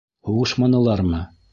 [0.29, 1.23] Һуғышманылармы?